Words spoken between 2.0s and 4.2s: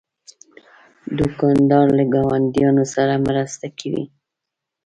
ګاونډیانو سره مرسته کوي.